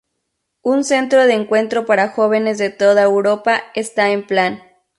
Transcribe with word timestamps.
Un 0.63 0.83
centro 0.83 1.25
de 1.27 1.35
encuentro 1.35 1.85
para 1.85 2.09
jóvenes 2.09 2.57
de 2.57 2.71
toda 2.71 3.03
Europa 3.03 3.61
está 3.75 4.09
en 4.09 4.25
plan. 4.25 4.63